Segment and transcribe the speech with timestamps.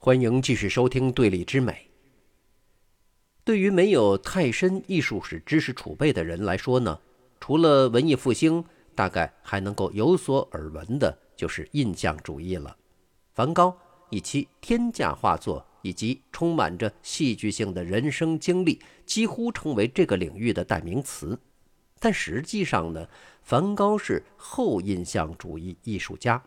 [0.00, 1.72] 欢迎继续收听《对立之美》。
[3.42, 7.00] 对于没有太深艺术史知识储备的人来说呢，
[7.40, 8.64] 除了文艺复兴，
[8.94, 12.76] 大概还能够有所耳闻的，就是印象主义了。
[13.34, 13.76] 梵高
[14.10, 21.36] 以其天价画作以及充满着戏剧性的人生经历，几乎成为这个领域的代名词。
[21.98, 23.08] 但实际上呢，
[23.42, 26.40] 梵高是后印象主义艺术家，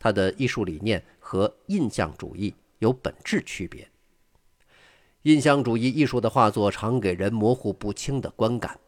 [0.00, 2.52] 他的艺术理念和印象主义。
[2.78, 3.88] 有本质区别。
[5.22, 8.78] 印象主义艺术的画作常给人模糊不清的观感。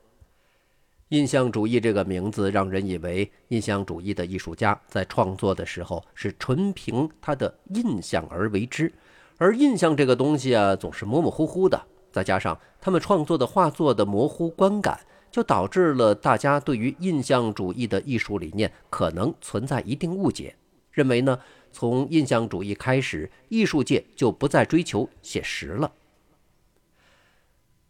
[1.09, 8.93] 印象主义这个名字让人以为印象主义的艺术家在创作的时候是纯凭他的印象而为之，
[9.37, 15.01] 而印象这个东西啊总是模模糊糊的，再加上他们创作的画作的模糊观感，
[15.33, 20.55] 就导致了大家对于印象主义的艺术理念可能存在一定误解，
[20.93, 21.41] 认为呢。
[21.73, 25.93] 从印象主义开始，艺术界就不再追求写实了。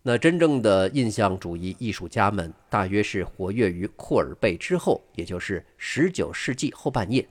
[0.03, 7.29] 那真正的印象主义艺术家们，大约是活跃于库尔贝之后，也就是十九世纪后半叶。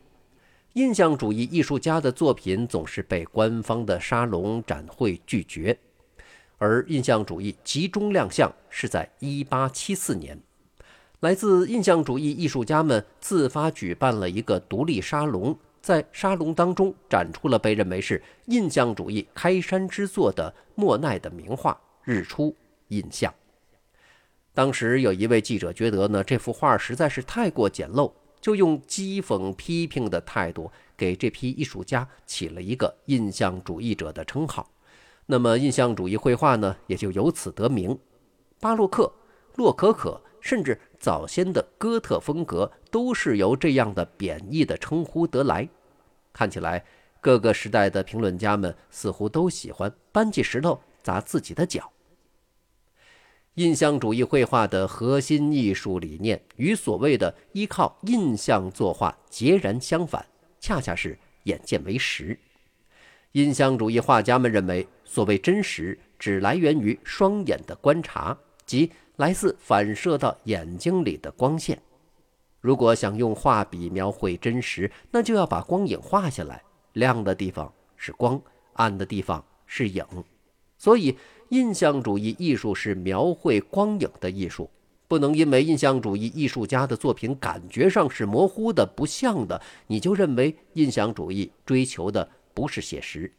[0.73, 5.75] 印象主义艺术家的作品总是被官方的沙龙展会拒绝，
[6.59, 10.39] 而印象主义集中亮相是在一八七四年，
[11.21, 15.57] 来自印象主义艺术家们自发举办了一个独立沙龙。
[15.81, 21.71] 在沙龙当中展出了被认为是印象主义开山之作的莫奈的名画
[22.03, 22.55] 《日出
[22.89, 23.31] 印象》。
[24.53, 34.69] 当时有一位记者觉得呢，这幅画实在是太过简陋，就用讥讽批评的态度给这批艺术家起了一个印象主义者的称号。
[35.27, 37.97] 那么，印象主义绘画呢，也就由此得名。
[38.59, 39.13] 巴洛克、
[39.55, 40.79] 洛可可，甚至。
[40.99, 45.65] 早先的哥特风格都是由这样的贬义的称呼得来。
[46.33, 46.83] 看起来，
[47.21, 51.89] 各个时代的评论家们似乎都喜欢搬起石头砸自己的脚。
[53.53, 60.25] 印象主义绘画的核心艺术理念与所谓的依靠印象作画截然相反，
[60.59, 62.37] 恰恰是眼见为实。
[63.31, 68.91] 印象主义画家们认为，所谓真实只来源于双眼的观察，即。
[69.19, 71.77] 来自反射到眼睛里的光线。
[72.61, 76.63] 如果想用画笔描绘真实，那就要把光影画下来，
[76.93, 78.41] 亮的地方是光，
[78.73, 80.05] 暗的地方是影。
[80.77, 81.17] 所以，
[81.49, 84.69] 印象主义艺术是描绘光影的艺术。
[85.09, 93.33] 不能因为印象主义艺术家的作品感觉上是模糊的、不像的，你就认为印象主义追求的不是写实。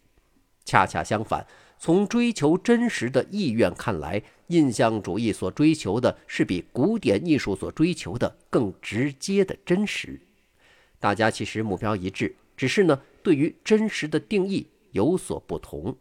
[0.66, 1.46] 恰恰相反。
[1.82, 10.20] 从追求真实的意愿看来，印象主义所追求的是比古典艺术所追求的更直接的真实。
[10.98, 15.96] 大家其实目标一致，只是呢，对于真实的定义有所不同。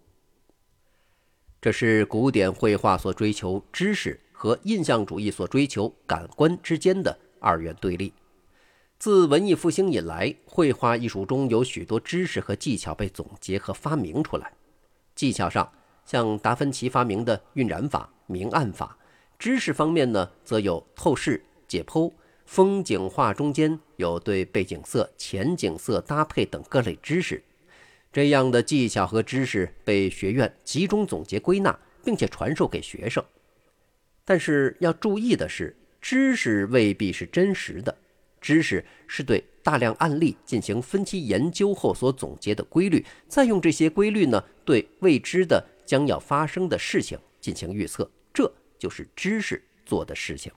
[1.61, 8.11] 这是古典绘画所追求知识和印象主义所追求感官之间的二元对立。
[8.97, 14.51] 自文艺复兴以来，绘画艺术中有许多知识和技巧被总结和发明出来。
[15.19, 15.69] 技巧上，
[16.05, 18.97] 像达芬奇发明的晕染法、明暗法；
[19.37, 22.09] 知识方面呢，则有透视、解剖、
[22.45, 27.43] 风景画中间有对背景色、前景色搭配等各类知识。
[28.13, 33.21] 这样的技巧和知识被学院集中总结归纳，并且传授给学生。
[34.23, 37.97] 但是要注意的是，知识未必是真实的，
[38.39, 39.43] 知识是对。
[39.61, 50.51] 大量案例进行分析研究后所总结的规律，再用这些规律呢，对未知的将要发生的事情进行预测，这就是知识做的事情。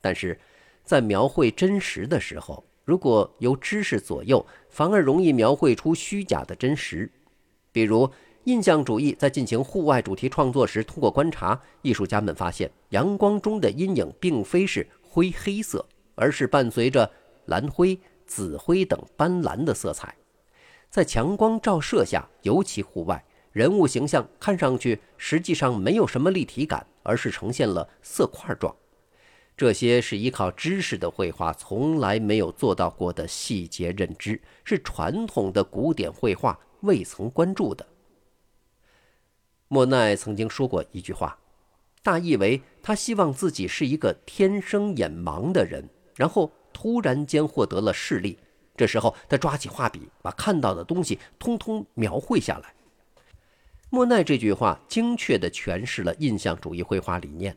[0.00, 0.38] 但是，
[0.84, 7.10] 在描绘真实的时候，如果由知识左右，反而容易描绘出虚假的真实。
[7.72, 8.10] 比如，
[8.44, 17.10] 印象主义在进行户外主题创作时，通过观察，艺术家们发现阳光中的阴影并非是灰黑色，而是伴随着。
[17.48, 20.14] 蓝灰、紫灰等斑斓的色彩，
[20.90, 28.76] 在强光照射下，尤其户外，人物形象看上去实际上没有什么立体感，而是呈现了色块状。
[29.56, 37.86] 这些是依靠知识的绘画从来没有做到过的细节认知，是传统的古典绘画未曾关注的。
[39.68, 41.38] 莫奈曾经说过一句话，
[42.02, 46.52] 大意为他希望自己是一个天生眼盲的人，然后。
[46.80, 48.38] 突然间获得了视力，
[48.76, 52.72] 这时候他抓起画笔，把看到的东西通通描绘下来。
[53.90, 57.56] 莫奈这句话精确地诠释了印象主义绘画理念：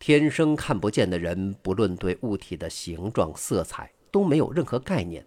[0.00, 5.24] 天生看不见的人，不论对物体的形状、色彩都没有任何概念，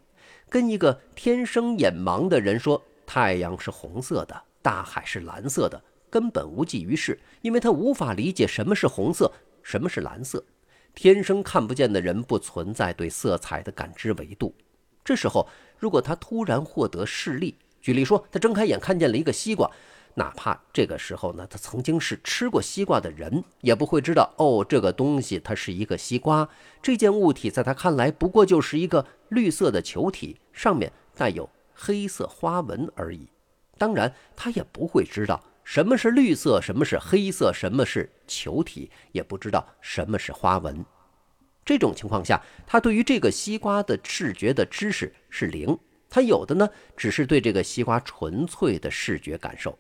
[0.50, 9.32] 跟一个天生眼盲的人说太阳是红色的，大海是蓝色的，根本无济于事，因为他无法理解什么是红色，
[9.64, 10.44] 什么是蓝色。
[11.02, 14.54] 天生看不见的人不存在对色彩的感知维度。
[15.02, 15.48] 这时候，
[15.78, 19.72] 如果他突然获得视力，举例说，他睁开眼看见了一个西瓜，
[20.16, 26.50] 哪怕这个时候呢，他曾经是吃过西瓜的人，也不会知道哦，这个东西它是一个西瓜。
[26.82, 33.30] 这件物体在他看来不过就是一个绿色的球体，上面带有黑色花纹而已。
[33.78, 40.84] 当然，他也不会知道什么是绿色，什么是黑色，什么是球体，也不知道什么是花纹。
[41.64, 45.78] 这种情况下，他对于这个西瓜的视觉的知识是零，
[46.10, 46.68] 他有的呢
[46.98, 49.78] 只是对这个西瓜纯粹的视觉感受。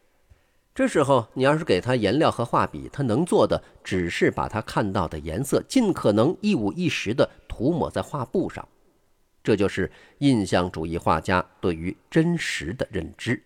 [0.75, 8.67] 这时候，你要是给他颜料和画笔，他能做的只是把他看到的颜色尽可能一五一十地涂抹在画布上。
[9.43, 13.41] 这就是印象主义画家对于真实的认知。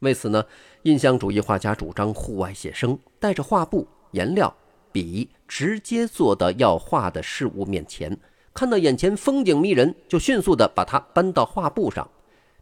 [0.00, 0.44] 为此呢，
[0.82, 4.54] 印象主义画家主张户外写生，带着画布、颜料。
[4.92, 8.18] 笔直接坐到要画的事物面前，
[8.52, 12.10] 看到眼前风景迷人，就迅速地把它搬到画布上。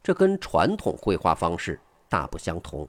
[0.03, 2.87] 这跟传统绘画方式大不相同。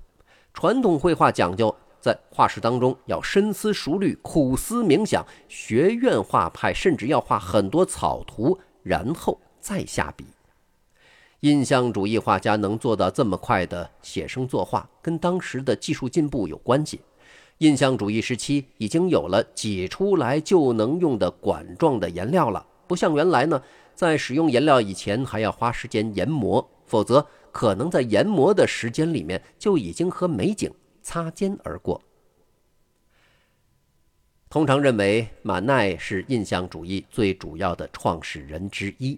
[0.54, 10.26] 传统绘画讲究在画室当中要深思熟虑、苦思冥想；学院画派甚至要画很多草图，然后再下笔。
[11.42, 17.00] 印象主义画家能做到这么快的写生作画，跟当时的技术进步有关系。
[17.60, 23.62] 印象主义时期已经有了挤出来就能用的管状的颜料了，不像原来呢，
[23.96, 30.70] 在使用颜料以前还要花时间研磨，否则可能在研磨的时间里面就已经和美景
[31.02, 32.02] 擦肩而过。
[34.50, 39.18] 通常认为马奈是印象主义最主要的创始人之一。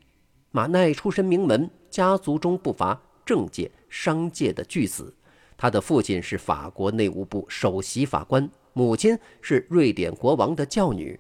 [0.52, 5.16] 马奈出身名门，家族中不乏政界、商界的巨子。
[5.58, 11.18] 他的父亲是法国内务部首席法官，母亲是瑞典国王的教女，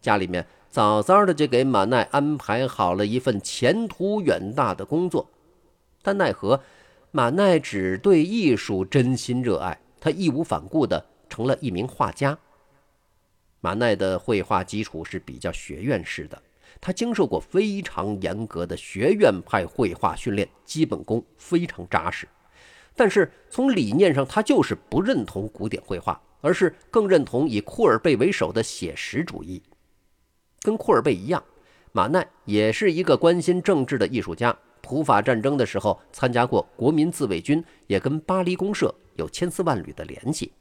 [0.00, 5.28] 家里面早早的就给马奈安排好了一份前途远大的工作。
[6.00, 6.62] 但奈何，
[7.10, 12.38] 马奈只对艺术真心热爱，他义无反顾的成了一名画家。
[13.60, 16.40] 马奈的绘画基础是比较学院式的，
[16.80, 22.26] 他经受过非常严格的学院派绘画训练，基本功非常扎实。
[22.96, 29.62] 但是从理念上，他就是不认同古典绘画，而是更认同以库尔贝为首的写实主义。
[30.62, 31.42] 跟库尔贝一样，
[31.92, 34.56] 马奈也是一个关心政治的艺术家。
[34.82, 40.52] 普法战争的时候，参加过国民自卫军，也跟巴黎公社有千丝万缕的联系。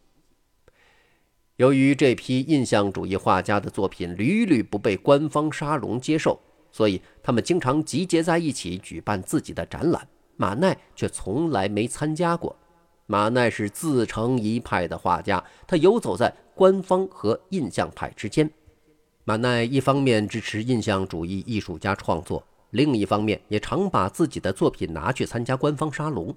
[1.60, 6.40] 由于这批印象主义画家的作品屡屡不被官方沙龙接受，
[6.72, 10.08] 所以他们经常集结在一起举办自己的展览。
[10.38, 12.56] 马奈却从来没参加过。
[13.08, 18.50] 马奈是自成一派的画家，他游走在官方和印象派之间。
[19.26, 26.34] 马奈一方面支持印象主义艺术家创作，另一方面也常把自己的作品拿去参加官方沙龙。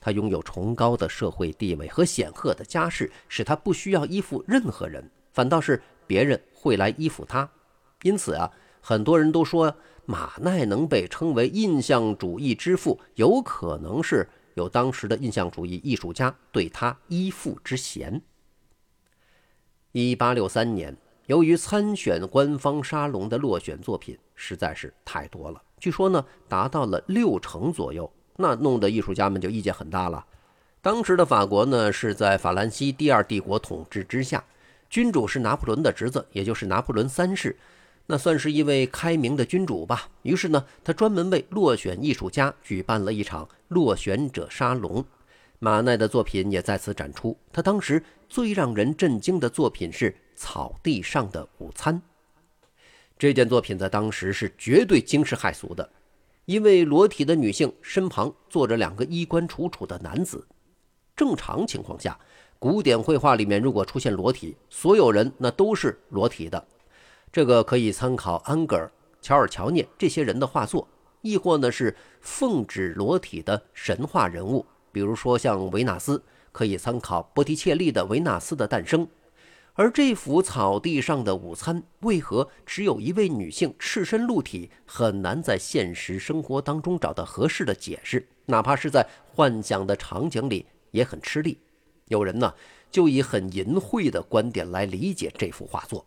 [0.00, 7.48] 他拥有崇高的社会地位和显赫的家世，使他不需要依附任何人，反倒是别人会来依附他。
[8.02, 8.50] 因此啊，
[8.80, 9.76] 很多人都说。
[10.08, 18.22] 马奈能被称为印象主义之父，有可能是有当时的印象主义艺术家对他依附之嫌。
[19.90, 30.24] 一八六三年，由于参选官方沙龙的落选作品实在是太多了，据说呢达到了六成左右，那弄得艺术家们就意见很大了。
[30.80, 34.44] 当时的法国呢是在法兰西第二帝国统治之下，
[34.88, 37.56] 君主是拿破仑的侄子，也就是拿破仑三世。
[38.06, 40.08] 那算是一位开明的君主吧。
[40.22, 45.04] 于是呢，他专门为落选艺术家举办了一场落选者沙龙，
[45.58, 47.36] 马奈的作品也在此展出。
[47.52, 51.94] 他当时最让人震惊的作品是《草地上的午餐》。
[53.18, 55.90] 这件作品在当时是绝对惊世骇俗的。
[56.46, 60.46] 一位裸体的女性身旁坐着两个衣冠楚楚的男子。
[61.16, 62.16] 正常情况下，
[62.60, 66.64] 古典绘画里面如果出现裸体，所有人那都是裸体的。
[67.32, 68.88] 这个可以参考安格尔、
[69.20, 70.86] 乔尔乔涅这些人的画作，
[71.20, 76.22] 亦或呢是奉旨裸体的神话人物，比如说像维纳斯，
[76.52, 79.04] 可以参考波提切利的《维纳斯的诞生》。
[79.76, 91.58] 而这幅草地上的午餐，为何只有一位女性赤身露体，很难在现实生活当中找到合适的解释，哪怕是在幻想的场景里也很吃力。
[92.06, 92.54] 有人呢
[92.90, 96.06] 就以很淫秽的观点来理解这幅画作。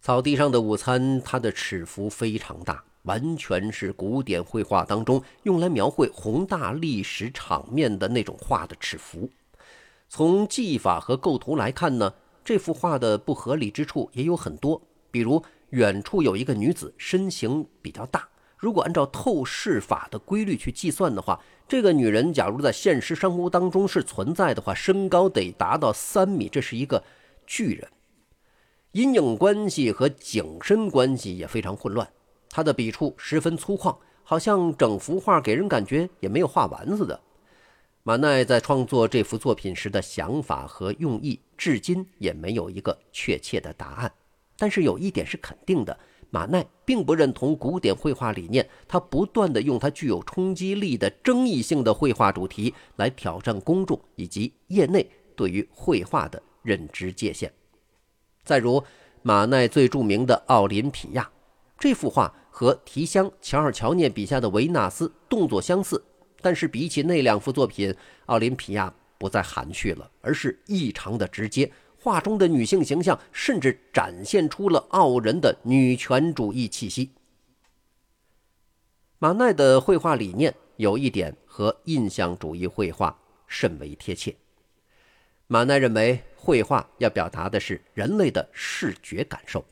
[0.00, 9.30] 草地上的午餐，它的尺幅非常大，完全是古典绘画当中用来描绘宏大历史场面的那种画的尺幅。
[10.08, 12.12] 从技法和构图来看呢，
[12.50, 14.82] 这幅画的不合理之处也有很多。
[15.12, 18.28] 比如远处有一个女子，身形比较大。
[18.56, 27.04] 如果按照透视法的规律去计算的话，这个女人假如在现实生活当中是存在的话，身高得达到三米，这是一个
[27.46, 27.88] 巨人。
[28.90, 32.10] 阴影关系和景深关系也非常混乱，
[32.48, 37.20] 他的笔触十分粗犷，好像整幅画给人感觉也没有画完似的。
[38.02, 44.10] 马奈在创作这幅作品时的想法和用意，至今也没有一个确切的答案。
[44.56, 45.98] 但是有一点是肯定的，
[46.30, 57.52] 马奈并不认同古典绘画理念，他不断的用他具有冲击力的争议性的绘画主题来挑战公众以及业内对于绘画的认知界限。
[58.44, 58.82] 再如
[59.20, 61.24] 马奈最著名的《奥林匹亚》，
[61.78, 66.02] 这幅画和提香、乔尔乔涅笔下的维纳斯动作相似，
[66.42, 67.90] 但是比起那两幅作品，
[68.26, 71.70] 《奥林匹亚》不再含蓄了，而是异常的直接。
[71.98, 77.10] 画中的女性形象甚至展现出了傲人的女权主义气息。
[79.18, 83.16] 马奈的绘画理念有一点和印象主义绘画
[83.46, 84.34] 甚为贴切。
[85.46, 86.22] 马奈认为。
[86.42, 89.62] 绘画要表达的是人类的视觉感受，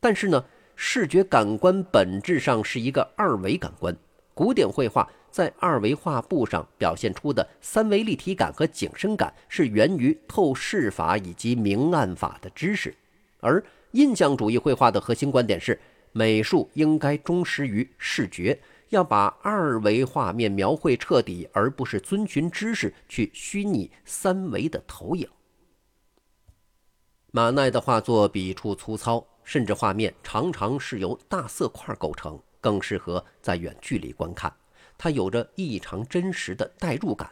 [0.00, 0.44] 但是呢，
[0.74, 3.96] 视觉感官本质上是一个二维感官。
[4.34, 12.94] 古典绘画在二维画布上表现出的三维立体感和景深感，是源于透视法以及明暗法的知识。
[13.40, 15.80] 而印象主义绘画的核心观点是，
[16.12, 18.58] 美术应该忠实于视觉，
[18.88, 25.28] 要把二维画面描绘彻底，而不是遵循知识去虚拟三维的投影。
[27.30, 34.52] 马奈的画作笔触粗糙，甚至画面常常是由大色块构成，更适合在远距离观看。
[34.98, 37.30] 它有着异常真实的代入感，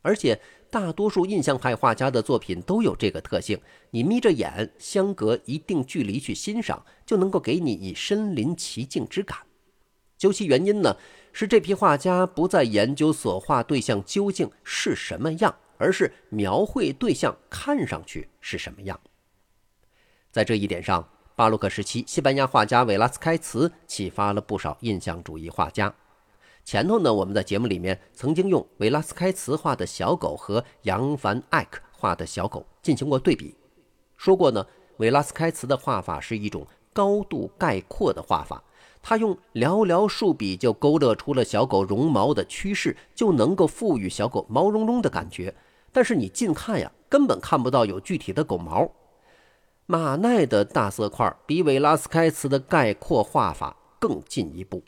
[0.00, 9.38] 而且大多数印象派画家的作品都有这个特性：你眯着眼，相隔一定距离去欣赏，就能够给你以身临其境之感。
[10.16, 10.96] 究其原因呢，
[11.32, 18.98] 是这批画家不再研究所画对象究竟是什么样，而是描绘对象看上去是什么样。
[20.32, 21.06] 在这一点上，
[21.36, 25.94] 巴洛克时期西班牙画家维拉斯开茨启发了不少印象主义画家。
[26.64, 33.54] 前头呢，我们在节目里面曾经用维拉斯开茨画的小狗和扬凡艾克画的小狗进行过对比，
[34.16, 34.66] 说过呢，
[34.96, 38.64] 维拉斯开茨的画法是一种高度概括的画法，
[39.02, 45.54] 他用寥寥数笔就勾勒出了小狗绒毛的趋势，就能够赋予小狗毛茸茸的感觉。
[45.92, 48.90] 但是你近看呀，根本看不到有具体的狗毛。
[49.84, 54.82] 马奈的大色块比维拉斯开茨的概括画法更进一步。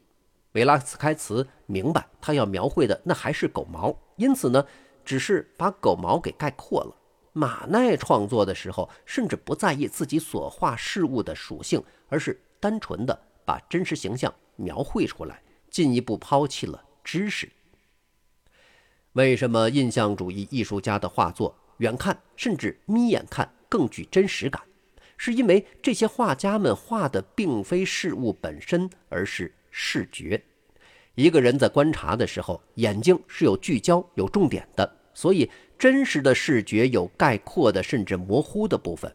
[0.57, 4.67] 维拉斯开茨明白，他要描绘的那还是狗毛，因此呢，
[5.05, 6.97] 只是把狗毛给概括了。
[7.35, 17.47] 马奈创作的时候，甚至不在意自己所画事物的属性，而是单纯的把真实形象描绘出来，进一步抛弃了知识。
[19.13, 24.63] 为什么印象主义艺术家的画作远看甚至眯眼看更具真实感？
[25.19, 30.43] 是因为这些画家们画的并非事物本身，而是视觉。
[31.17, 39.15] 一个人在观察的时候，眼睛是有聚焦、有重点的，所以真实的视觉有概括的，甚至模糊的部分。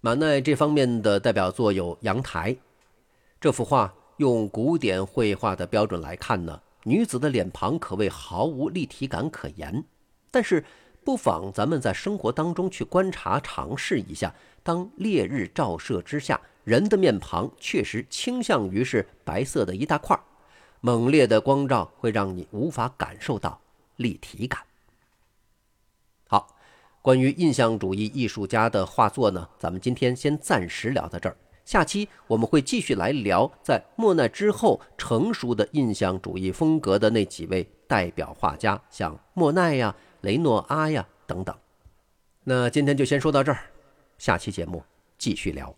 [0.00, 2.54] 马奈这方面的代表作有《阳台》
[3.38, 9.84] 这幅画，用古典绘画的标准来看呢，女子的脸庞可谓毫无立体感可言。
[10.30, 10.64] 但是，
[11.04, 14.34] 不妨咱们在生活当中去观察、尝试一下。
[14.62, 16.38] 当烈日照射之下，
[16.70, 20.16] 人的面庞确实倾向于是白色的一大块
[20.80, 23.60] 猛烈的光照会让你无法感受到
[23.96, 24.60] 立体感。
[26.28, 26.46] 好，
[27.02, 31.36] 关于印象主义艺术家的画作呢，咱们今天先暂时聊到这儿。
[31.64, 41.52] 下期我们会继续来聊在莫奈之后成熟的印象主义风格的那几位代表画家，像莫奈呀、雷诺阿呀等等。
[42.44, 43.58] 那今天就先说到这儿。
[44.18, 44.84] 下期节目
[45.18, 45.74] 继续聊。